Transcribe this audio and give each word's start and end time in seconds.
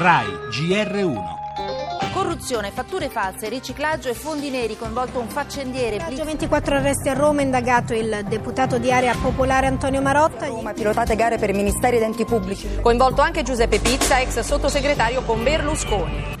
RAI 0.00 0.28
GR1 0.48 2.10
Corruzione, 2.14 2.70
fatture 2.70 3.10
false, 3.10 3.50
riciclaggio 3.50 4.08
e 4.08 4.14
fondi 4.14 4.48
neri, 4.48 4.78
coinvolto 4.78 5.20
un 5.20 5.28
faccendiere. 5.28 6.02
Blitz. 6.02 6.24
24 6.24 6.76
arresti 6.76 7.10
a 7.10 7.12
Roma, 7.12 7.42
indagato 7.42 7.92
il 7.92 8.24
deputato 8.26 8.78
di 8.78 8.90
area 8.90 9.14
popolare 9.14 9.66
Antonio 9.66 10.00
Marotta. 10.00 10.46
Roma, 10.46 10.72
pilotate 10.72 11.16
gare 11.16 11.36
per 11.36 11.50
i 11.50 11.52
ministeri 11.52 11.96
ed 11.96 12.02
enti 12.04 12.24
pubblici. 12.24 12.80
Coinvolto 12.80 13.20
anche 13.20 13.42
Giuseppe 13.42 13.78
Pizza, 13.78 14.18
ex 14.20 14.40
sottosegretario 14.40 15.20
con 15.20 15.42
Berlusconi. 15.42 16.38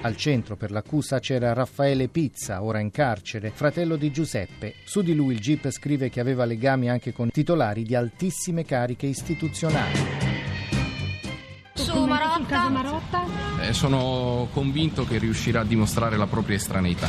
Al 0.00 0.16
centro 0.16 0.56
per 0.56 0.70
l'accusa 0.70 1.18
c'era 1.18 1.52
Raffaele 1.52 2.08
Pizza, 2.08 2.62
ora 2.62 2.78
in 2.78 2.90
carcere, 2.90 3.50
fratello 3.50 3.96
di 3.96 4.10
Giuseppe. 4.10 4.76
Su 4.86 5.02
di 5.02 5.14
lui 5.14 5.34
il 5.34 5.40
GIP 5.40 5.68
scrive 5.68 6.08
che 6.08 6.20
aveva 6.20 6.46
legami 6.46 6.88
anche 6.88 7.12
con 7.12 7.28
titolari 7.28 7.82
di 7.82 7.94
altissime 7.94 8.64
cariche 8.64 9.04
istituzionali. 9.04 10.27
Marotta. 12.18 12.68
Marotta. 12.68 13.24
Eh, 13.60 13.72
sono 13.72 14.48
convinto 14.52 15.04
che 15.04 15.18
riuscirà 15.18 15.60
a 15.60 15.64
dimostrare 15.64 16.16
la 16.16 16.26
propria 16.26 16.56
estraneità. 16.56 17.08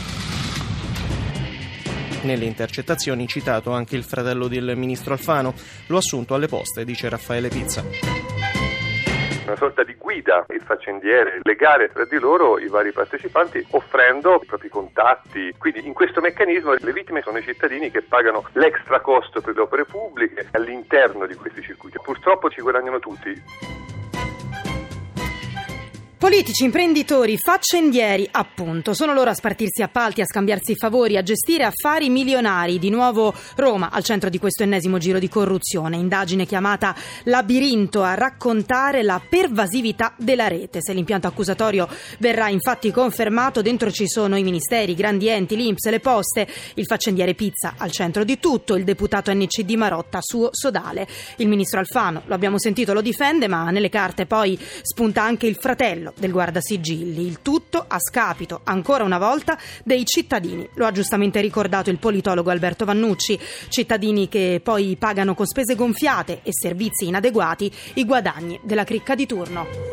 Nelle 2.22 2.45
intercettazioni 2.45 3.27
citato 3.27 3.72
anche 3.72 3.95
il 3.95 4.04
fratello 4.04 4.48
del 4.48 4.76
ministro 4.76 5.13
Alfano. 5.13 5.54
L'ho 5.88 5.98
assunto 5.98 6.35
alle 6.35 6.48
poste, 6.48 6.85
dice 6.85 7.09
Raffaele 7.09 7.48
Pizza 7.48 7.84
una 9.49 9.58
sorta 9.58 9.84
di 9.84 9.95
guida, 9.95 10.45
il 10.49 10.62
faccendiere, 10.62 11.40
legare 11.41 11.90
tra 11.91 12.05
di 12.05 12.20
loro 12.20 12.60
i 12.60 12.68
vari 12.68 12.91
partecipanti 12.91 13.66
offrendo 13.71 14.40
i 14.44 14.46
propri 14.46 14.70
contatti. 14.70 15.55
Quindi 15.57 15.88
in 15.88 15.94
questo 15.94 16.21
meccanismo 16.21 16.76
le 16.77 16.94
vittime 16.94 17.23
sono 17.23 17.40
i 17.40 17.44
cittadini 17.44 17.90
che 17.90 18.04
pagano 18.04 18.48
l'extra 18.54 18.99
costo 19.02 19.41
per 19.41 19.55
le 19.55 19.62
opere 19.62 19.85
pubbliche 19.85 20.49
all'interno 20.52 21.26
di 21.26 21.34
questi 21.34 21.63
circuiti. 21.63 21.98
Purtroppo 21.99 22.52
ci 22.52 22.62
guadagnano 22.62 22.99
tutti. 22.99 23.78
Politici, 26.20 26.65
imprenditori, 26.65 27.37
faccendieri, 27.37 28.27
appunto, 28.29 28.93
sono 28.93 29.13
loro 29.13 29.29
a 29.29 29.34
spartirsi 29.34 29.81
appalti, 29.81 30.20
a 30.20 30.26
scambiarsi 30.26 30.76
favori, 30.76 31.15
a 31.15 31.23
gestire 31.23 31.63
affari 31.63 32.09
milionari. 32.09 32.77
Di 32.77 32.89
nuovo 32.89 33.34
Roma 33.55 33.89
al 33.89 34.03
centro 34.03 34.29
di 34.29 34.37
questo 34.37 34.63
ennesimo 34.63 34.98
giro 34.98 35.17
di 35.17 35.29
corruzione, 35.29 35.95
indagine 35.95 36.45
chiamata 36.45 36.93
Labirinto 37.23 38.03
a 38.03 38.15
raccontare 38.15 39.01
la 39.01 39.21
pervasività 39.29 40.13
della 40.17 40.49
rete. 40.49 40.81
Se 40.81 40.91
l'impianto 40.91 41.27
accusatorio 41.27 41.87
verrà 42.17 42.49
infatti 42.49 42.91
confermato, 42.91 43.61
dentro 43.61 43.89
ci 43.89 44.09
sono 44.09 44.35
i 44.35 44.43
ministeri, 44.43 44.91
i 44.91 44.95
grandi 44.95 45.29
enti, 45.29 45.55
l'Inps, 45.55 45.87
le 45.87 46.01
poste, 46.01 46.45
il 46.73 46.85
faccendiere 46.85 47.33
Pizza 47.33 47.76
al 47.77 47.91
centro 47.91 48.26
di 48.26 48.39
tutto, 48.39 48.76
il 48.76 48.83
deputato 48.83 49.33
NCD 49.33 49.71
Marotta, 49.76 50.20
suo 50.21 50.49
sodale. 50.51 51.07
Il 51.37 51.48
ministro 51.48 51.79
Alfano, 51.79 52.23
lo 52.26 52.35
abbiamo 52.35 52.59
sentito, 52.59 52.91
lo 52.91 52.99
difende, 52.99 53.48
ma 53.48 53.70
nelle 53.70 53.87
carte 53.87 54.26
poi 54.26 54.59
spunta 54.81 55.23
anche 55.23 55.48
il 55.48 55.55
fratello 55.55 56.07
del 56.18 56.32
guardasigilli, 56.32 57.26
il 57.26 57.41
tutto 57.41 57.84
a 57.88 57.98
scapito 57.99 58.62
ancora 58.63 59.04
una 59.04 59.18
volta 59.18 59.57
dei 59.84 60.05
cittadini. 60.05 60.68
Lo 60.76 60.85
ha 60.85 60.91
giustamente 60.91 61.41
ricordato 61.41 61.90
il 61.90 61.99
politologo 61.99 62.49
Alberto 62.49 62.85
Vannucci, 62.85 63.40
cittadini 63.70 64.28
che 64.28 64.62
poi 64.63 64.96
pagano 64.97 65.35
con 65.35 65.46
spese 65.46 65.75
gonfiate 65.75 66.41
e 66.44 66.51
servizi 66.51 67.07
inadeguati 67.07 67.72
i 67.96 68.06
guadagni 68.06 68.59
della 68.63 68.84
cricca 68.84 69.16
di 69.16 69.25
turno. 69.25 69.88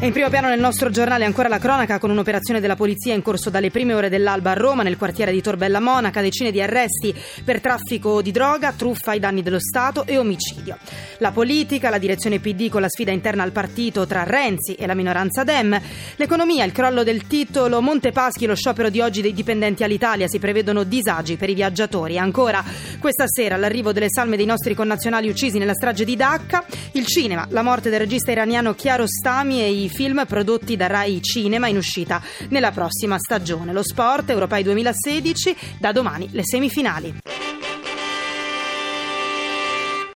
E 0.00 0.06
in 0.06 0.12
primo 0.12 0.28
piano 0.28 0.48
nel 0.48 0.60
nostro 0.60 0.90
giornale 0.90 1.24
ancora 1.24 1.48
la 1.48 1.58
cronaca 1.58 1.98
con 1.98 2.10
un'operazione 2.10 2.60
della 2.60 2.76
polizia 2.76 3.14
in 3.14 3.20
corso 3.20 3.50
dalle 3.50 3.72
prime 3.72 3.94
ore 3.94 4.08
dell'alba 4.08 4.52
a 4.52 4.54
Roma, 4.54 4.84
nel 4.84 4.96
quartiere 4.96 5.32
di 5.32 5.42
Torbella 5.42 5.80
Monaca, 5.80 6.20
decine 6.20 6.52
di 6.52 6.62
arresti 6.62 7.12
per 7.42 7.60
traffico 7.60 8.22
di 8.22 8.30
droga, 8.30 8.72
truffa 8.72 9.10
ai 9.10 9.18
danni 9.18 9.42
dello 9.42 9.58
Stato 9.58 10.06
e 10.06 10.16
omicidio. 10.16 10.78
La 11.18 11.32
politica, 11.32 11.90
la 11.90 11.98
direzione 11.98 12.38
PD 12.38 12.68
con 12.68 12.80
la 12.80 12.88
sfida 12.88 13.10
interna 13.10 13.42
al 13.42 13.50
partito 13.50 14.06
tra 14.06 14.22
Renzi 14.22 14.74
e 14.74 14.86
la 14.86 14.94
minoranza 14.94 15.42
Dem, 15.42 15.76
l'economia, 16.14 16.64
il 16.64 16.70
crollo 16.70 17.02
del 17.02 17.26
titolo 17.26 17.82
Montepaschi, 17.82 18.46
lo 18.46 18.54
sciopero 18.54 18.90
di 18.90 19.00
oggi 19.00 19.20
dei 19.20 19.34
dipendenti 19.34 19.82
all'Italia, 19.82 20.28
si 20.28 20.38
prevedono 20.38 20.84
disagi 20.84 21.34
per 21.36 21.50
i 21.50 21.54
viaggiatori. 21.54 22.18
Ancora 22.18 22.62
questa 22.98 23.26
sera 23.26 23.56
l'arrivo 23.56 23.92
delle 23.92 24.08
salme 24.10 24.36
dei 24.36 24.46
nostri 24.46 24.74
connazionali 24.74 25.28
uccisi 25.28 25.58
nella 25.58 25.74
strage 25.74 26.04
di 26.04 26.16
Dacca, 26.16 26.64
il 26.92 27.06
cinema, 27.06 27.46
la 27.50 27.62
morte 27.62 27.90
del 27.90 28.00
regista 28.00 28.30
iraniano 28.30 28.74
Chiarostami 28.74 29.62
e 29.62 29.70
i 29.70 29.88
film 29.88 30.24
prodotti 30.26 30.76
da 30.76 30.86
Rai 30.86 31.22
Cinema 31.22 31.68
in 31.68 31.76
uscita 31.76 32.20
nella 32.48 32.70
prossima 32.70 33.16
stagione. 33.18 33.72
Lo 33.72 33.82
sport, 33.82 34.30
Europei 34.30 34.62
2016, 34.62 35.56
da 35.78 35.92
domani 35.92 36.28
le 36.32 36.42
semifinali. 36.44 37.27